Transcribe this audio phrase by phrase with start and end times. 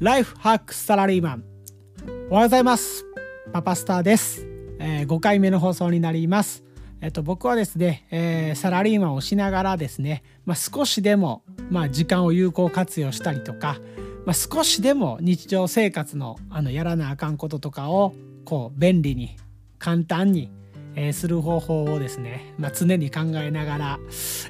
[0.00, 1.44] ライフハックサラリーマン。
[2.30, 3.04] おはようございます。
[3.52, 4.46] パパスターです、
[4.78, 6.62] えー、5回目の放送になります。
[7.00, 13.78] えっと僕はですね、えー、サラリーマンをしながらですね、まあ、少しでもまあ時間を有効活用したりとか、
[14.24, 19.36] まあ、少しでも日常生活のあのやらなあかんこととかをこう便利に
[19.80, 20.48] 簡単に
[20.94, 23.98] えー、する方法をですね、まあ、常に考えながら、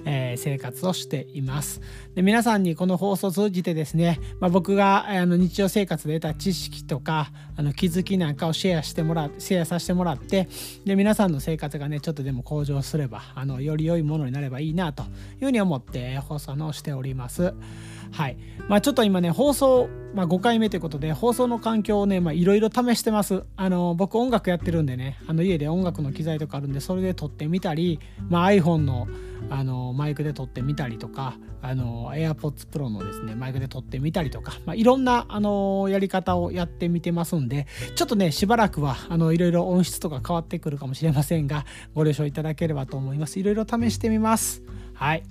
[0.05, 1.81] えー、生活をしています。
[2.15, 10.49] で皆さんにこの放送を通じてですね、まあ、僕があの日常生活で得た知識とかあの気づきなんかをシェアしてもらシェアさせてもらって
[10.85, 15.09] で皆さんの生活がねちょっとでも向上すればあのより良いものになればいいなという
[15.41, 17.55] ふうに思って放送のしております。
[18.13, 18.37] はい。
[18.69, 23.45] まあ、ちょっと今ね放送、まあ、5回目ということで放送の環境をねいろいろ試してます。
[23.57, 29.09] あの僕音楽やってるんでねあの家で音楽の機材とかあるんでそれで撮ってみたり、まあ、iPhone の
[29.51, 43.39] あのマイクで撮ってみたりとかあの AirPods Pro のですねマイクで撮ってみたりとか、まあ、いろんなあのやり方をやってみてますんでちょっとねしばらくはあのいろいろ音質とか変わってくるかもしれませんがご了承いただければと思います。
[43.41, 44.63] いろいろ試してみます。
[44.95, 45.23] はい。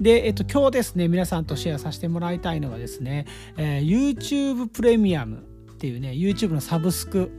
[0.00, 7.30] で、えっと、今日ですね皆さんとシェアさせてもらいたいのはですね、えー、YouTube プレミアムっていうね YouTube のサブスク。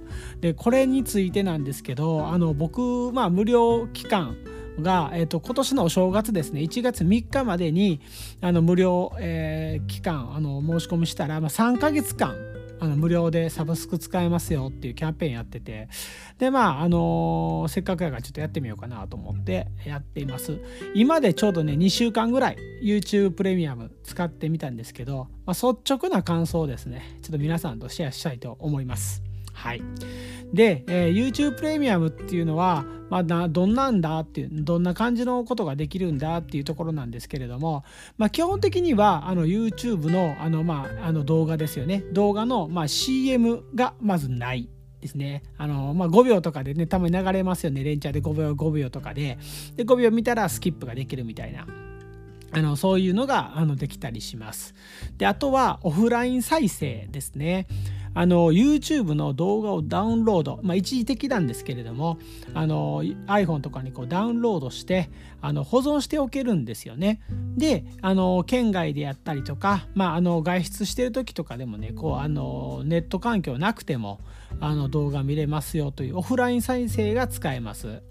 [0.42, 4.38] でこれについてなんですけどあの僕まあ無料期間
[4.82, 8.00] が、えーと、今年のお正月ですね1月3日までに
[8.42, 12.36] あの無料、えー、期間あの申し込みしたら、まあ、3ヶ月間
[12.80, 15.89] あの無料でサブスク使えますよっていうキャンペーンやってて。
[16.38, 20.59] でまああのー、せっかくやからちょっとやってみようかなと思ってやっています。
[20.94, 27.19] 今でちょうどね2週間ぐらい YouTube プレミアム使ってみたんですけど、まあ、率直な感想をですね。
[27.22, 29.23] ちょっと皆さんとシェアしたいと思います。
[29.53, 29.81] はい。
[30.53, 37.83] で、えー、YouTube プレミアムっていうのは、まあ、どんなんだっていうどんな感じのことができるんだっていうところなんですけれども、
[38.17, 44.69] まあ、基本的にはあの YouTube のあの、まあ、あの動画ですよね動画の、まあ、CM がまずない
[45.01, 45.44] ですね。
[45.57, 47.85] あの、まあ、5秒とかでね、たまに流れますよね。
[47.85, 49.38] レンチャーで5秒、5秒とかで。
[49.78, 51.66] で、5秒見たらスキップができるみたいな。
[52.51, 54.74] あのそういうのがあのできたりします。
[55.18, 57.68] であとはオフライン再生ですね。
[58.14, 62.18] あの YouTube の動画をダウンロード、まあ、一時的なんですけれども
[62.53, 65.09] あの iPhone とかにこうダウンロードして
[65.42, 67.22] あの保存しておけるんですよね。
[67.56, 74.19] であの県外でやったりとか、まあ、あの外出してる時とかでもねこうあのネット環境なくても
[74.59, 78.02] あの動画見れますよというオフライン再生が使えます。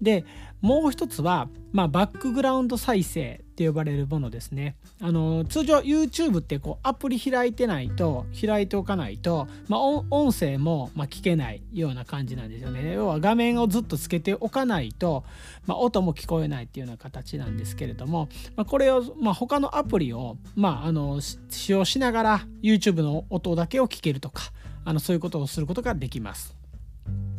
[0.00, 0.24] で
[0.60, 4.76] もう一つは、まあ、バックグラウンド再生って呼ばれるものですね。
[5.00, 12.94] あの通常 YouTube ってこうアプリ開いてないと開いておかないと、まあ、音声もま聞けないような感じなんですよね。
[12.94, 15.24] 要は画面をずっとつけておかないと、
[15.66, 24.44] まあ、音も聞こえないっていうような形なんですけれども、まあ、これを、ま、他のアプリを、まあ、あの使用しながら YouTube の音だけを聞けるとか
[24.86, 26.63] あのそういうことをすることができます。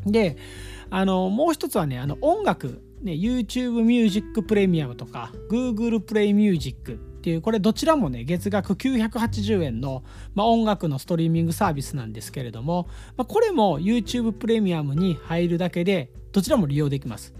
[0.05, 0.37] で
[0.89, 10.03] あのもう一つはねあの音楽、ね、YouTube Music Premium とか Google Play Music っていうこれどちらもね月額980円の、
[10.35, 17.33] まあ、音楽のストリーミングサービスなんですけれども、まあ、これも YouTube プレミアムに入るだけでどちらも利用できます。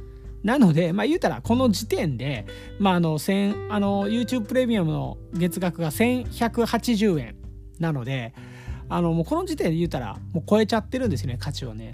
[0.43, 2.45] なので、まあ、言うたらこの時点で、
[2.77, 7.35] まあ、あのあの YouTube プレミアムの月額が1180円
[7.79, 8.33] なので、
[8.87, 11.93] あのもうこの時点で言うたらもう超えちゃってるんですよね価値をね。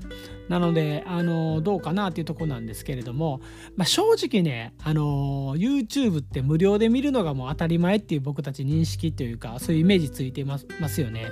[0.50, 3.40] なのであのどうかなっていうとこなんですけれども、
[3.78, 11.31] まあ、正直ねあの YouTube って無料で見るのがもう当たり前っていう僕たち認識というかそういうイメージついてますますよね。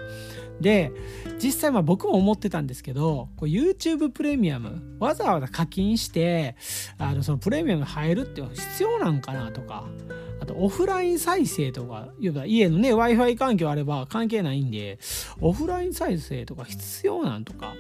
[0.62, 0.92] で
[1.42, 6.56] 実際まあ僕も思ってたんですけどこう YouTube プレミアムわざわざ課金して
[6.98, 9.86] あのそのプレミアム入るって必要なんかなとか
[10.50, 14.98] とオフライン再生とか家のね w i f i 環境あれば関係ないんで
[15.40, 17.76] オフライン再生とか必要なんとか。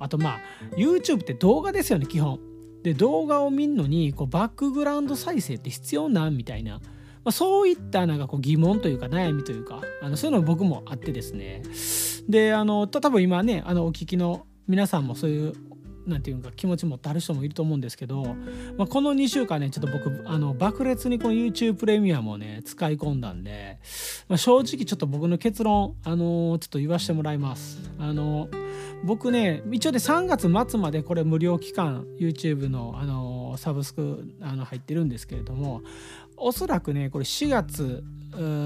[0.00, 0.40] あとまあ
[0.76, 2.38] YouTube って動画ですよね基本。
[2.82, 6.80] で動画を見るのにこうバックグラウンド再生って必要なんみたいな。
[7.24, 11.62] まあ、そういったなんかこう疑問というか悩みというかあのそういうの僕もあってですね。
[12.28, 15.54] であの多分今ねあのお聞きの皆さんもそういう
[16.06, 18.24] なんていうか気持ち持ってある人もいると思うんですけど、
[18.76, 23.78] まあ、この2週間ねちょっと僕あの爆裂にこの YouTube プレミアムをね使い込んだんで、
[24.28, 27.78] まあ、正直ちょっと僕の結論あのちょっと言わせてもらいます。
[27.98, 28.48] あの
[29.04, 35.82] 僕ね一応で3月末までこれ無料期間 YouTube のあのサブスクあの入ってるんですけれども
[36.36, 38.02] おそらくねこれ4月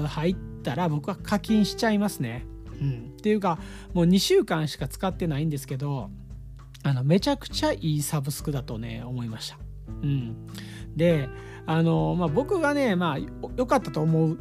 [0.07, 2.45] 入ったら僕は課金しちゃいますね。
[2.81, 3.59] うん、っていうか
[3.93, 6.09] もう2週間しか使ってないんですけど
[6.83, 9.57] あのめちゃくちゃいいサブスクだとね思いました。
[10.01, 10.47] うん、
[10.95, 11.29] で
[11.65, 13.17] あの、まあ、僕がね、まあ、
[13.57, 14.37] 良かったと思う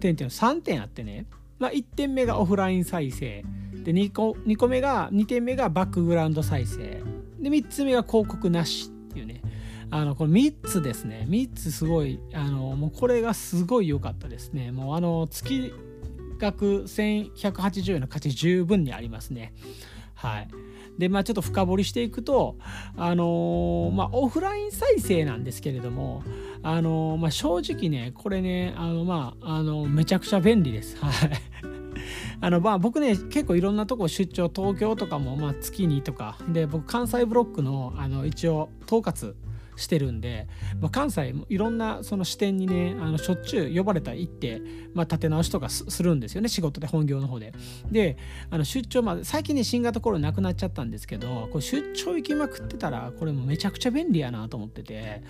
[0.00, 1.26] 点っていうのは3点あってね、
[1.58, 3.44] まあ、1点目がオフライン再生。
[3.84, 7.02] で 2, 個2個目が2点目がバックグラウンド再生。
[7.40, 9.42] で3つ目が広告なしっていうね。
[9.90, 11.26] あのこの3つですね。
[11.28, 14.72] 3つすごいあのもうこれがすごい良かったですね。
[14.72, 15.74] もうあの月
[16.38, 19.52] 額1180円の価値十分にありますね。
[20.14, 20.48] はい。
[20.98, 22.56] でまあちょっと深掘りしていくと
[22.96, 26.22] あのー、まあオフライン再生なんですけれども
[26.62, 30.96] あのー、まあ正直ねこれねあのまああのめちゃくちゃ便利です。
[30.98, 31.30] はい。
[32.40, 36.36] あのまあ僕ね結構いろんなとこ出張東京とかもまあ月にとか。
[36.48, 39.34] で僕関西ブロックのあの一応統括
[39.76, 40.46] してるんで、
[40.80, 44.60] まあ、関西いろんなその視点にねあのしょっちゅう呼ばれた行って、
[44.94, 47.52] まあ、立て直しとかするんですよね仕事で本業の方で。
[47.90, 48.16] で
[48.50, 55.22] あの出張まあ最近ね新型コロナなくなっちゃったんですけどこれ出張行きまくってたらこれもめちゃくちゃ便利やなと思ってて、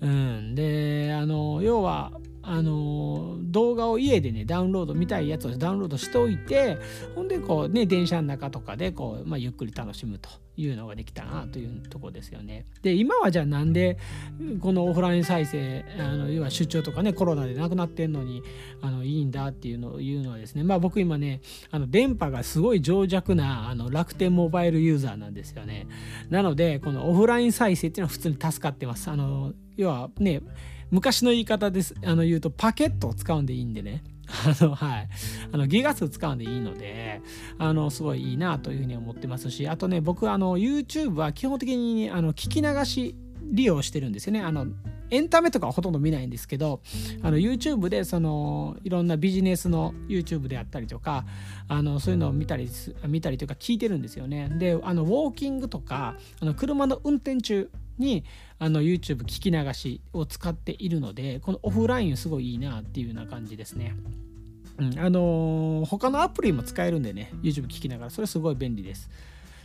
[0.00, 2.12] うん、であの要は
[2.46, 6.78] あの動画を家でねダウンロード見たいやつをダウンロードしておいて
[7.14, 12.66] ほんでこうね電車の中とかでこう、まあ、ゆっくり楽しむというのができたなというとこですよね。
[12.82, 13.98] で今はじゃあなんで
[14.60, 18.42] このオフライン再生あの要は出張とかねコロナでなくなってんのに
[18.80, 21.40] あのいいんだっていうのを言うのはですねまあ僕今ね
[21.70, 25.86] あの電波がすごい脆弱なあの楽天モバイルユーザーなんですよね。
[26.30, 29.10] なのでこのオフライン再生っていうのは普通に助かってます。
[29.10, 30.40] あの要はね
[30.90, 31.94] 昔の言い方です。
[32.04, 34.02] あの言うとパケットを使うんでいいんでね。
[34.26, 35.08] あのはい。
[35.52, 37.20] あのギガ数使うんでいいので
[37.58, 44.40] あのすごいいいなというふうに思ってますしあとね僕あの YouTube は基本的にあの聞き流し利用してるんですよね。
[44.40, 44.66] あの
[45.10, 46.80] エンタメとかはほとんど見ないんですけど
[47.22, 51.24] あの YouTube でそのいろんなビジネスの YouTube であったりとか
[51.68, 52.68] あのそういうのを見たり
[53.06, 54.48] 見たりというか聞いてるんですよね。
[54.58, 58.24] であのウォーキングとかあの車の運転中に
[58.58, 63.94] あの YouTube 聞き流しを使っているのでこのオフラインすごいいいなっていうような感じですね。
[64.78, 69.08] うん、あのー、他のアプリも使えるんでね YouTube 聞きながらそれすごい便利です。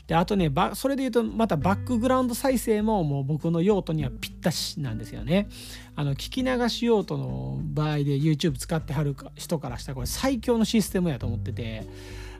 [0.09, 5.47] であとねそれで言うとまたバックグラウンド再生ももう僕の用途にはぴったしなんですよね。
[5.95, 11.85] あの聞き流し用途の場合で YouTube 使ってはる人からしたらこれ最強のシステムやと思ってて。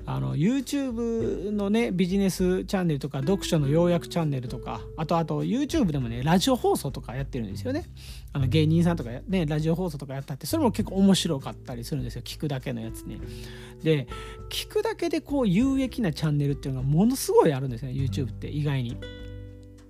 [0.10, 7.86] あの YouTube のねビジネスチャンネルとか読書の要約チャンネルとかあとあと YouTube でもねラジオ放送とかやってるんですよね。
[8.34, 12.24] あの芸人さんとかねラジオ放送とかやったってそれも結構面白かったりするんですよ。
[12.24, 13.20] 聞くだけのやつね。
[13.84, 14.08] で
[14.50, 18.98] 聞くだけでこう有益なチャンネルっていうのがものすごいあるんですね YouTube って意外に。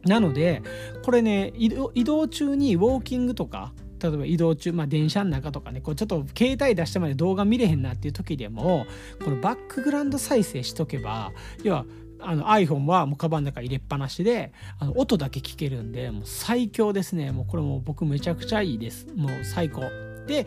[0.03, 0.61] なので
[1.03, 8.85] これね移動中にウォーキングとか例えば移動中、まあ、電車の中とかねこうちょっと携帯出してまで動画見れへんなっていう時でも
[9.23, 11.31] このバックグラウンド再生しとけば
[11.63, 11.85] 要は
[12.21, 17.31] あの iPhone はもうカバンの中入れっぱなしであの音だけ聞けるんでもう最強ですね。
[17.31, 19.07] もうこれも僕めちゃくちゃいいです。
[19.15, 19.81] もう最高。
[20.27, 20.45] で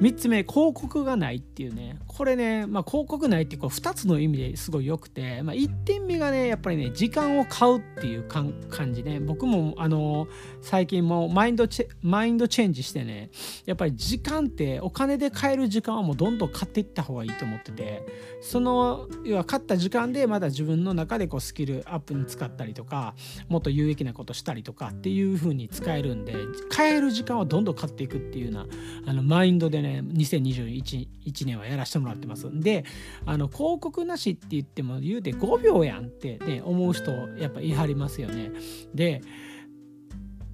[0.00, 1.98] 3つ目広告がないっていうね。
[2.06, 8.54] これね、まあ、広告ないってこう2つの意味ですごい良くて、まあ、1点目がねやっぱりね時間を買うっていう感
[8.92, 9.20] じね。
[9.20, 10.28] 僕もあの
[10.60, 13.30] 最近もマインドチェマインドチェンジしてね
[13.64, 18.04] やっぱり時間ってお金で買える時間はもうどんどん買っていった方がいいと思ってて
[18.40, 23.14] その要は買った時間でまだ自分の中でこうスキルアップに使ったりとか
[23.48, 26.34] もっと有益なことしたりとかっていう風に使えるんで
[26.70, 28.66] 買える時間はどんどん買っていくっていうような
[29.06, 32.48] あのマインドでね2021年はやらせてもらってます。
[32.48, 32.84] んで
[33.26, 38.50] あの広告なしって言っても言うて5秒やんってね思う人やっぱ言い張りますよね。
[38.94, 39.22] で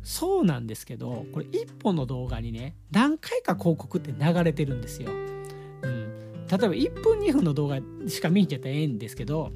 [0.03, 5.13] そうなんですけどこれ1本の動画にね何回か広告って流れてるんですよ。
[5.13, 9.53] うん、例えば1分2分の動画しか見んちゃったらええんですけど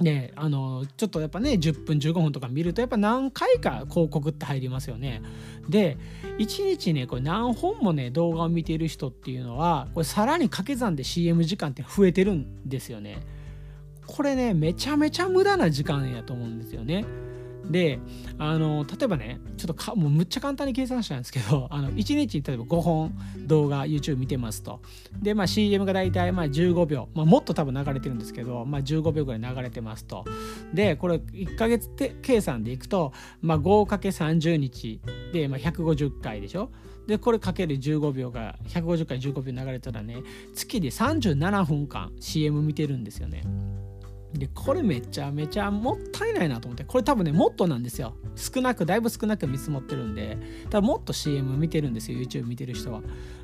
[0.00, 5.22] であのちょっとやっぱね10分15分とか見るとやっぱ何回か広告って入りますよね。
[5.68, 5.96] で
[6.38, 13.20] 1日ねこれ何本もね動画を見ている人っていうのはこれさらに掛け算で CM 時間って増えてるんですよね。
[14.06, 17.04] これねめちゃめちゃ無駄な時間やと思うんですよね。
[17.70, 17.98] で
[18.38, 23.14] あの例えばねちょっとかもうむっちゃ簡単に計算したんですけど あの1日例えば5本
[23.46, 24.80] 動画 YouTube 見てますと。
[25.20, 30.24] で、まあ、CM が大体まあ15秒、まあ、もっと多分流れてるんですけど、まあ、15秒ぐらい流れてますと。
[30.72, 31.90] でこれ1ヶ月
[32.22, 35.00] 計算でいくと、まあ、5×30 日。
[35.32, 36.70] で、まあ、150回でしょ。
[37.06, 40.22] でこれかける15秒が150回15秒流れたらね
[40.54, 43.42] 月で37分間 CM 見てるんですよね。
[44.34, 48.14] でこれめちゃめちゃもったいないなと思ってこれ多分ねもっとなんですよ。
[48.34, 50.36] 少なくだいぶ少なく見積もってるんで
[50.70, 52.18] 多分もっと CM 見てるんですよ。
[52.18, 53.02] YouTube 見てる人は、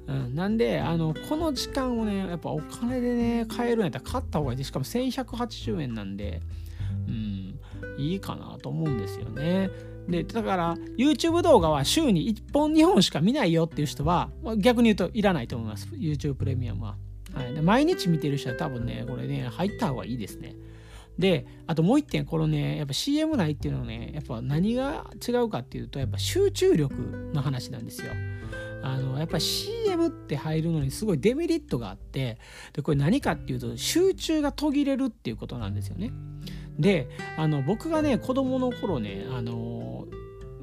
[0.09, 6.41] うん、なんであのこの時間をねやっぱお金でね買えるんやったら買った方がいいでしかも1180円なんで
[7.07, 7.55] うん
[7.97, 9.71] いいかなと思うんですよね。
[10.09, 15.87] でだから YouTube 動画は週に1本2本しか見ないよっていう人は逆に言うといらないと思います。
[15.93, 16.97] YouTube プレミアムは。
[17.33, 20.57] はい、で毎日見てる人は多分ねこれね入った方がいいですね。
[21.21, 26.95] であともう一点このねやっぱ CM 内っていうのはねやっぱ何が違うかっていうとやっぱ集中力
[27.35, 28.13] の話なんですよ。
[28.83, 32.39] あのやっぱり CM って入るのにすごいデメリットがあって
[32.73, 36.11] でこれ何かっていうと集中が途切れるっていうことなんですよね。
[36.79, 40.07] であの僕がね子供の頃ねあの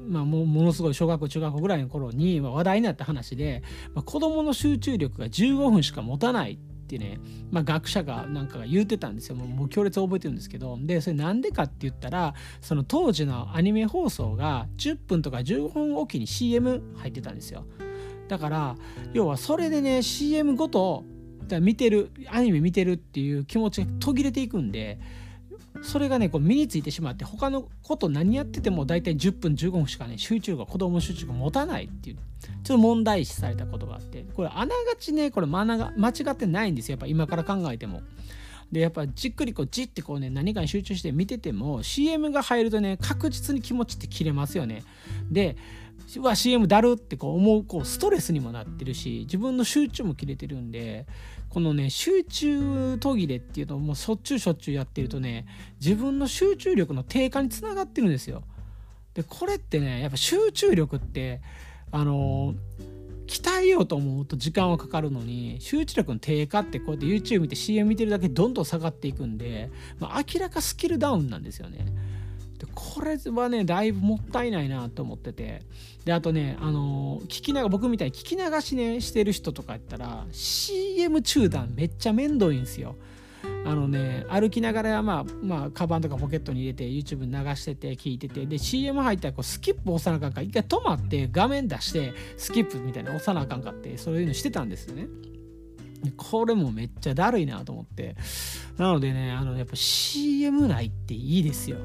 [0.08, 3.62] まあ、もものすごい小学校中学校ぐらいの頃にま話題になった話で、
[3.94, 9.36] まあ、子どもの集中力が15分しか持たないっってね、まあ、学者がなんかが言うてたんですよ。
[9.36, 10.78] もう強烈覚えてるんですけど。
[10.80, 17.66] でそれなんでかって言ったらその当時のアニメ放送が10分とか15分おきに CM 入ってたんですよ。
[18.28, 18.76] だから
[19.12, 21.04] 要はそれでね CM ごと
[21.60, 24.98] 見てるアニメ見てるっていう気持ちが途切れていくんで
[25.82, 32.16] それがねこう身についてしまって他のこと何やってても大体10分15分しかね集中が子供集中が持たないっていう
[32.64, 38.02] ちょっと問題視されたことがあってこれあながちねこれ間が間違ってないんですよやっぱ今から考えても。
[38.70, 44.82] でやっぱじっくりこうじってこうね何かに集中して見てても CM が入るとね確実に気持ちって切れますよね。
[45.30, 45.56] で
[46.16, 51.06] うわ CM だるってこう思うこうストレスにもなってるし自分の集中も切れてるんで
[51.50, 55.46] このね集中途切れっていうのをもうしょっちゅうしょっちゅうやってるとね
[55.80, 58.42] 自分の集中力の低下につながってるんですよ。
[59.14, 61.40] でこれってねやっぱ集中力って
[61.90, 62.54] あの
[63.26, 71.86] 鍛えようと思うと時間はかかるのに集中力の低下ってこうやって YouTube 見て CM 見てるだけどんどん下がっていくんで、まあ、明らかスキルダウンなんですよね。
[72.58, 75.62] でこれはねだいぶもったいないなと思ってて
[76.04, 82.96] であとねあの聞きな僕みたいに聞き流しねしてる人とかやったら CM 中断めっちゃ面倒いんですよ。
[83.64, 95.06] あのね歩きながらまあまあカバンとかポケットに入れて YouTube 流してて聞いててで CM 入ったらこうスキップ押さなあかんから一回止まって画面出してスキップみたいな押さなあかんかってそういうのしてたんですよね。
[96.16, 98.16] これもめっちゃだるいなと思って
[98.76, 101.76] なのでねあのやっぱ CM ないっていいですよ。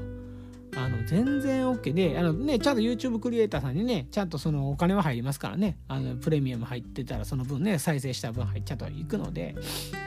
[0.76, 9.54] あの全然 OK であの、ね、ちゃんと YouTube クリエイターさんにねちゃんとそのお金は入りますからねあのプレミアム入ってたらその分ね再生した分入っちゃっといくので、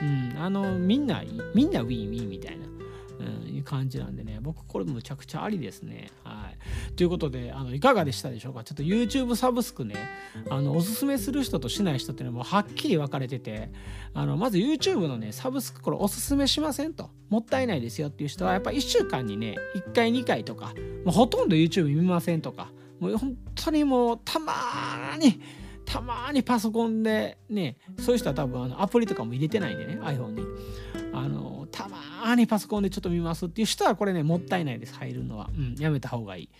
[0.02, 1.22] うん、あのみんな
[1.54, 2.66] みんなウィンウィンみたいな
[3.18, 6.10] うん、いう感じなんでね、僕これむちゃくちゃありですね。
[6.22, 6.37] は。
[6.98, 8.64] ということで、あのいかがでしたでしょうか？
[8.64, 9.94] ちょっと YouTube サブスクね、
[10.50, 13.70] あのおすすめする人としない人っていうのはもうはっきり分かれてて、
[14.14, 17.10] あのまず YouTube のね、サブスクこれおすすめしませんと。
[17.28, 20.74] もったいないですよっていう人は、やっぱ1週間にね、1回2回とか、
[21.04, 24.52] もうほとんど YouTube 見ませんとか、もう本当にもうたま
[25.20, 25.40] に、
[25.88, 30.42] たまにパソコンでねそういう人は多分あのアプリとかも入れてないんでね iPhone に。
[31.10, 36.50] あのたまにパソコンでちょっと見ますっていう人はこれねもったいないです入るのは、うん、やめた方がいい。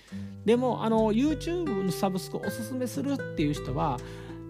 [0.46, 3.98] でもあの YouTube のサブスクおすすめするっていう人は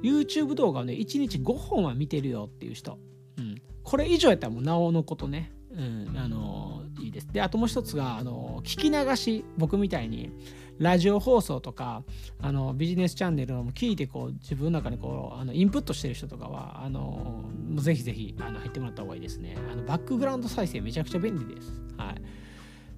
[0.03, 2.99] YouTube 動画をね1日5本は見てるよっていう人、
[3.37, 7.27] うん、これ以上やったらもうなおのことね、うん、あのいいです。
[7.33, 10.31] であともう一つがあの聞き流し僕みたいに
[10.79, 12.03] ラジオ放送とか
[12.41, 17.45] あのビジネスチャンネルを聞いてこう自分の中にこうあのインプットしてる人とかはあの
[17.77, 21.73] ぜひぜひあの入ってもらった方がいいですねあのバックグラウンド再生めちゃくちゃ便利です。
[21.97, 22.23] はい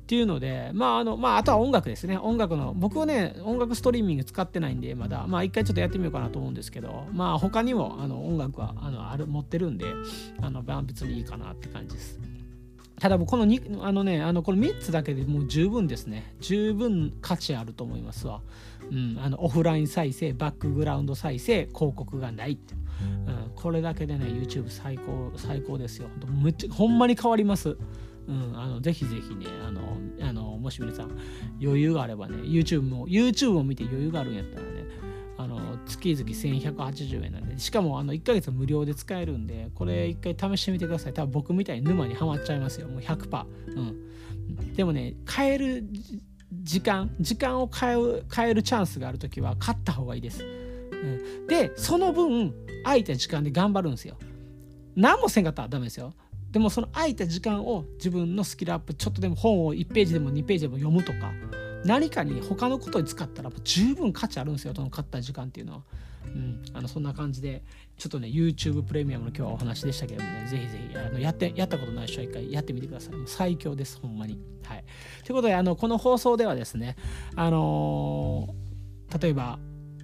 [0.01, 2.19] っていうので、まああのまあ、あとは音楽ですね。
[2.19, 9.85] 音楽の、僕はね、音楽ストリーミング使ってないんで、まだ、まあ一回ちょっとやってみようかなと思うんですけど、まあ他にもあの音楽はあのある持ってるんで、
[10.43, 12.19] あの別にいいかなって感じです。
[13.01, 16.35] ただこの2あのねあのこの3つだけでもう十分ですね。
[16.41, 18.43] 十分価値あると思いますわ、
[18.91, 22.75] うん、あのオフライン再生バックグラウンド再生広告がないって、
[23.27, 26.09] うん、これだけでね YouTube 最高最高ですよ。
[26.43, 27.79] めっちゃほんまに変わります。
[28.29, 29.81] うん、あのぜひぜひねあの
[30.21, 31.11] あのもし皆さん
[31.61, 34.85] 余裕があればね YouTube も YouTube を見て余裕があるんやったらね
[35.87, 41.13] 月々1180円なんでしかもあの1ヶ月無料で使えるんでこれ1回試してみてください。
[41.13, 42.89] 多分僕みたいに沼にはまっちゃいますよ。
[42.89, 45.85] もう100%、うん、でもね変える
[46.53, 50.47] 時間時間を変え変えるチャンスがある時は買った方がいいです、う
[51.45, 54.17] ん、でその分空いた時間で頑張るんですよ。
[54.97, 56.13] 何もせんかったらダメですよ。
[56.51, 61.33] でもその空いた時間を自分のスキルアップちょっとでも本を1ページでも2ページでも読むとか
[61.85, 65.83] 何かに他のことに使ったら十分価値あるんですよその買った時間っていうのは。
[66.27, 67.63] うん、あのそんな感じで
[67.97, 73.15] ちょっとね YouTube プレミアムの今日はお話でしたけどもねぜひぜひあのやってやったことない人は一回やってみてください。
[73.15, 74.39] もう最強ですほんまに。
[74.65, 74.85] はい。
[75.25, 76.97] ということであのこの放送ではですね
[77.37, 79.59] あのー、例えば、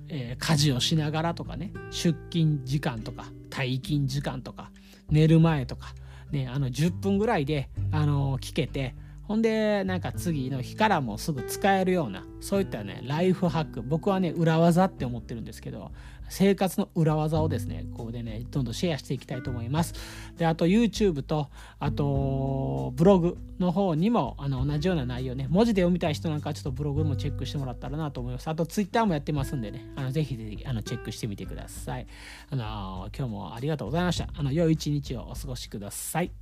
[0.08, 4.70] えー、家事をしながらとかね出勤時間とか退勤時間とか
[5.10, 5.94] 寝る前とか
[6.30, 8.94] ねあの10分ぐらいであのー、聞けて
[9.26, 15.90] ほんでなんか次の日からもすぐ使えるようなそういったねライフハック僕はね裏技って思ってるんですけど
[16.28, 19.94] 生活の裏技をですねここでねどんどんシェアしていきたいと思います。
[20.36, 28.48] であと YouTube とあとブログの方にもあの同じような内容ね文字で読みたい人なんかちょっとブログもチェックしてもらったらなと思います。
[28.48, 32.06] あと Twitter もやってますんでねあのぜひぜひあのチェックしてみてください。
[32.50, 34.28] あの今日もありがとうございました。
[34.34, 36.32] あの良い一日をお過ごしください。